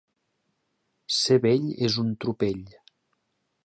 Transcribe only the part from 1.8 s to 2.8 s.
és un tropell.